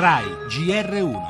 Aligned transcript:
RAI 0.00 0.26
GR1 0.48 1.20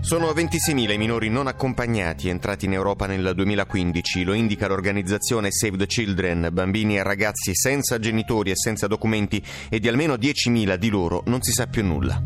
Sono 0.00 0.30
26.000 0.30 0.92
i 0.92 0.96
minori 0.96 1.28
non 1.28 1.48
accompagnati 1.48 2.30
entrati 2.30 2.64
in 2.64 2.72
Europa 2.72 3.04
nel 3.04 3.32
2015, 3.34 4.24
lo 4.24 4.32
indica 4.32 4.66
l'organizzazione 4.66 5.50
Save 5.50 5.76
the 5.76 5.86
Children, 5.86 6.48
bambini 6.52 6.96
e 6.96 7.02
ragazzi 7.02 7.54
senza 7.54 7.98
genitori 7.98 8.50
e 8.50 8.56
senza 8.56 8.86
documenti 8.86 9.44
e 9.68 9.78
di 9.78 9.88
almeno 9.88 10.14
10.000 10.14 10.76
di 10.76 10.88
loro 10.88 11.22
non 11.26 11.42
si 11.42 11.52
sa 11.52 11.66
più 11.66 11.84
nulla 11.84 12.22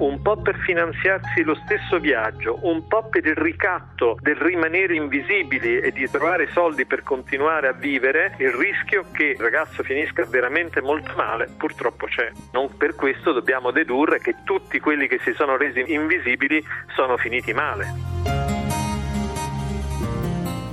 un 0.00 0.22
po' 0.22 0.36
per 0.36 0.56
finanziarsi 0.58 1.42
lo 1.42 1.54
stesso 1.54 1.98
viaggio, 1.98 2.58
un 2.62 2.86
po' 2.86 3.08
per 3.08 3.26
il 3.26 3.36
ricatto 3.36 4.16
del 4.20 4.36
rimanere 4.36 4.94
invisibili 4.94 5.78
e 5.78 5.92
di 5.92 6.08
trovare 6.10 6.48
soldi 6.52 6.86
per 6.86 7.02
continuare 7.02 7.68
a 7.68 7.72
vivere, 7.72 8.34
il 8.38 8.52
rischio 8.52 9.04
che 9.12 9.34
il 9.36 9.40
ragazzo 9.40 9.82
finisca 9.82 10.24
veramente 10.24 10.80
molto 10.80 11.12
male 11.16 11.48
purtroppo 11.56 12.06
c'è. 12.06 12.30
Non 12.52 12.76
per 12.76 12.94
questo 12.94 13.32
dobbiamo 13.32 13.70
dedurre 13.70 14.18
che 14.20 14.36
tutti 14.44 14.80
quelli 14.80 15.06
che 15.06 15.18
si 15.22 15.32
sono 15.34 15.56
resi 15.56 15.84
invisibili 15.86 16.64
sono 16.94 17.16
finiti 17.16 17.52
male. 17.52 18.49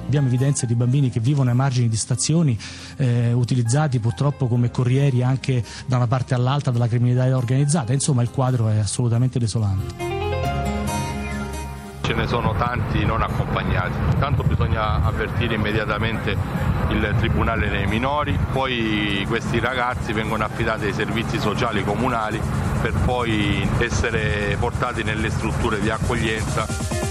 Abbiamo 0.08 0.28
evidenze 0.28 0.66
di 0.66 0.74
bambini 0.74 1.10
che 1.10 1.20
vivono 1.20 1.50
ai 1.50 1.56
margini 1.56 1.90
di 1.90 1.98
stazioni 1.98 2.58
eh, 2.96 3.34
utilizzati 3.34 4.00
purtroppo 4.00 4.48
come 4.48 4.72
corrieri 4.72 5.22
anche 5.22 5.62
da 5.86 5.98
una 5.98 6.08
parte 6.08 6.34
all'altra 6.34 6.72
della 6.72 6.88
criminalità 6.88 7.36
organizzata. 7.36 7.92
Insomma, 7.92 8.22
il 8.22 8.32
quadro 8.32 8.70
è 8.70 8.78
assolutamente 8.78 9.38
desolante 9.38 10.16
ce 12.08 12.14
ne 12.14 12.26
sono 12.26 12.56
tanti 12.56 13.04
non 13.04 13.22
accompagnati. 13.22 13.98
Intanto 14.14 14.42
bisogna 14.44 15.04
avvertire 15.04 15.56
immediatamente 15.56 16.38
il 16.88 17.16
Tribunale 17.18 17.68
dei 17.68 17.86
minori, 17.86 18.40
poi 18.54 19.26
questi 19.27 19.60
ragazzi 19.60 20.14
vengono 20.14 20.46
affidati 20.46 20.86
ai 20.86 20.94
servizi 20.94 21.38
sociali 21.38 21.84
comunali 21.84 22.40
per 22.82 22.94
poi 23.04 23.68
essere 23.80 24.55
portati 24.58 25.04
nelle 25.04 25.30
strutture 25.30 25.82
di 25.82 25.90
accoglienza. 25.90 27.07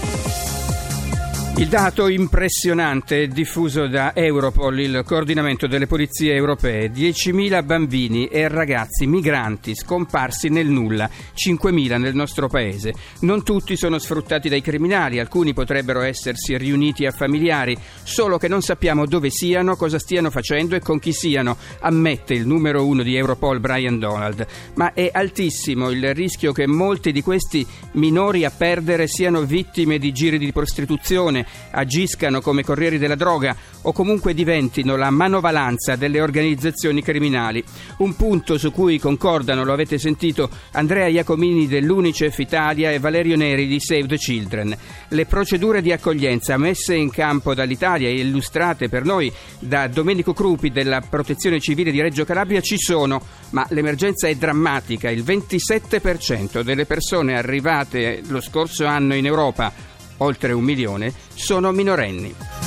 Il 1.59 1.69
dato 1.69 2.07
impressionante 2.07 3.27
diffuso 3.27 3.87
da 3.87 4.15
Europol, 4.15 4.79
il 4.79 5.01
coordinamento 5.03 5.65
delle 5.65 5.87
polizie 5.87 6.35
europee, 6.35 6.91
10.000 6.91 7.65
bambini 7.65 8.27
e 8.27 8.47
ragazzi 8.47 9.07
migranti 9.07 9.73
scomparsi 9.73 10.49
nel 10.49 10.67
nulla, 10.67 11.09
5.000 11.09 11.97
nel 11.97 12.13
nostro 12.13 12.47
paese. 12.47 12.93
Non 13.21 13.43
tutti 13.43 13.75
sono 13.75 13.97
sfruttati 13.97 14.49
dai 14.49 14.61
criminali, 14.61 15.17
alcuni 15.17 15.55
potrebbero 15.55 16.01
essersi 16.01 16.55
riuniti 16.57 17.07
a 17.07 17.11
familiari, 17.11 17.75
solo 18.03 18.37
che 18.37 18.47
non 18.47 18.61
sappiamo 18.61 19.07
dove 19.07 19.31
siano, 19.31 19.75
cosa 19.75 19.97
stiano 19.97 20.29
facendo 20.29 20.75
e 20.75 20.79
con 20.79 20.99
chi 20.99 21.11
siano, 21.11 21.57
ammette 21.79 22.35
il 22.35 22.45
numero 22.45 22.85
uno 22.85 23.01
di 23.01 23.15
Europol 23.15 23.59
Brian 23.59 23.97
Donald. 23.97 24.45
Ma 24.75 24.93
è 24.93 25.09
altissimo 25.11 25.89
il 25.89 26.13
rischio 26.13 26.51
che 26.51 26.67
molti 26.67 27.11
di 27.11 27.23
questi 27.23 27.65
minori 27.93 28.45
a 28.45 28.51
perdere 28.51 29.07
siano 29.07 29.41
vittime 29.41 29.97
di 29.97 30.11
giri 30.11 30.37
di 30.37 30.51
prostituzione, 30.51 31.45
agiscano 31.71 32.41
come 32.41 32.63
corrieri 32.63 32.97
della 32.97 33.15
droga 33.15 33.55
o 33.81 33.91
comunque 33.91 34.33
diventino 34.33 34.95
la 34.95 35.09
manovalanza 35.09 35.95
delle 35.95 36.21
organizzazioni 36.21 37.01
criminali. 37.01 37.63
Un 37.97 38.15
punto 38.15 38.57
su 38.57 38.71
cui 38.71 38.99
concordano, 38.99 39.63
lo 39.63 39.73
avete 39.73 39.97
sentito, 39.97 40.49
Andrea 40.71 41.07
Iacomini 41.07 41.67
dell'Unicef 41.67 42.37
Italia 42.39 42.91
e 42.91 42.99
Valerio 42.99 43.35
Neri 43.35 43.67
di 43.67 43.79
Save 43.79 44.07
the 44.07 44.17
Children. 44.17 44.77
Le 45.09 45.25
procedure 45.25 45.81
di 45.81 45.91
accoglienza 45.91 46.57
messe 46.57 46.95
in 46.95 47.09
campo 47.09 47.53
dall'Italia 47.53 48.09
e 48.09 48.19
illustrate 48.19 48.89
per 48.89 49.05
noi 49.05 49.31
da 49.59 49.87
Domenico 49.87 50.33
Crupi 50.33 50.71
della 50.71 51.01
Protezione 51.01 51.59
Civile 51.59 51.91
di 51.91 52.01
Reggio 52.01 52.25
Calabria 52.25 52.61
ci 52.61 52.77
sono, 52.77 53.21
ma 53.51 53.65
l'emergenza 53.69 54.27
è 54.27 54.35
drammatica. 54.35 55.09
Il 55.09 55.23
27% 55.23 56.61
delle 56.61 56.85
persone 56.85 57.37
arrivate 57.37 58.21
lo 58.27 58.41
scorso 58.41 58.85
anno 58.85 59.15
in 59.15 59.25
Europa 59.25 59.95
oltre 60.17 60.53
un 60.53 60.63
milione, 60.63 61.13
sono 61.33 61.71
minorenni. 61.71 62.66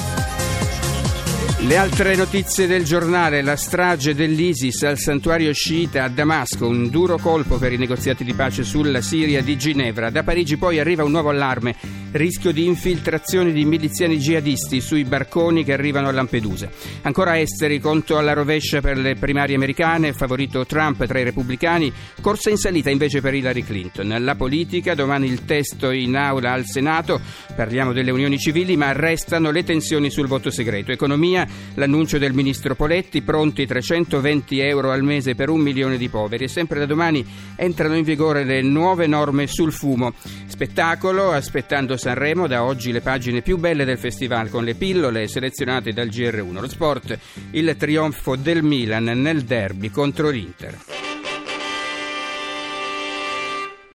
Le 1.63 1.77
altre 1.77 2.17
notizie 2.17 2.67
del 2.67 2.85
giornale, 2.85 3.43
la 3.43 3.55
strage 3.55 4.15
dell'ISIS 4.15 4.83
al 4.83 4.99
santuario 4.99 5.53
sciita 5.53 6.05
a 6.05 6.09
Damasco, 6.09 6.67
un 6.67 6.89
duro 6.89 7.19
colpo 7.19 7.59
per 7.59 7.73
i 7.73 7.77
negoziati 7.77 8.25
di 8.25 8.33
pace 8.33 8.65
sulla 8.65 9.03
Siria 9.03 9.43
di 9.43 9.59
Ginevra. 9.59 10.09
Da 10.09 10.23
Parigi 10.23 10.57
poi 10.57 10.79
arriva 10.79 11.05
un 11.05 11.11
nuovo 11.11 11.29
allarme 11.29 12.01
rischio 12.13 12.51
di 12.53 12.67
infiltrazione 12.67 13.53
di 13.53 13.65
miliziani 13.65 14.19
jihadisti 14.19 14.81
sui 14.81 15.05
barconi 15.05 15.63
che 15.63 15.73
arrivano 15.73 16.09
a 16.09 16.13
Lampedusa. 16.13 16.69
Ancora 17.03 17.39
esteri, 17.39 17.79
conto 17.79 18.19
alla 18.19 18.33
rovescia 18.33 18.81
per 18.81 18.97
le 18.97 19.15
primarie 19.15 19.55
americane, 19.55 20.13
favorito 20.13 20.67
Trump 20.67 21.05
tra 21.07 21.19
i 21.19 21.25
repubblicani, 21.25 21.93
corsa 22.21 22.51
in 22.51 22.57
salita 22.57 22.91
invece 22.91 23.21
per 23.21 23.35
Hillary 23.35 23.63
Clinton. 23.63 24.17
La 24.21 24.35
politica, 24.35 24.95
domani 24.95 25.29
il 25.29 25.45
testo 25.45 25.91
in 25.91 26.17
aula 26.17 26.53
al 26.53 26.65
Senato, 26.65 27.21
parliamo 27.55 27.93
delle 27.93 28.11
unioni 28.11 28.39
civili, 28.39 28.77
ma 28.77 28.93
restano 28.93 29.51
le 29.51 29.63
tensioni 29.63 30.11
sul 30.11 30.27
voto 30.27 30.51
segreto. 30.51 30.91
Economia, 30.91 31.47
l'annuncio 31.75 32.19
del 32.19 32.33
ministro 32.33 32.75
Poletti, 32.75 33.23
pronti 33.23 33.67
320 33.67 34.61
euro 34.61 34.91
al 34.91 35.03
mese 35.03 35.35
per 35.35 35.49
un 35.49 35.61
milione 35.61 35.97
di 35.97 36.09
poveri 36.09 36.45
e 36.45 36.49
sempre 36.49 36.79
da 36.79 36.87
domani 36.87 37.25
entrano 37.57 37.97
in 37.97 38.05
vigore 38.05 38.45
le 38.45 38.63
nuove 38.63 39.07
norme 39.07 39.47
sul 39.47 39.73
fumo. 39.73 40.13
Spettacolo, 40.47 41.31
aspettando 41.31 41.97
Sanremo, 41.97 42.47
da 42.47 42.65
oggi 42.65 42.93
le 42.93 43.01
pagine 43.01 43.43
più 43.43 43.57
belle 43.59 43.85
del 43.85 43.99
festival 43.99 44.51
con 44.51 44.65
le 44.65 44.75
pillole 44.75 45.29
selezionate 45.29 45.93
dal 45.93 46.09
GR1. 46.09 46.61
Lo 46.61 46.69
sport, 46.69 47.19
il 47.53 47.77
trionfo 47.77 48.37
del 48.37 48.63
Milan 48.63 49.05
nel 49.05 49.43
derby 49.43 49.91
contro 49.91 50.29
l'Inter. 50.29 51.00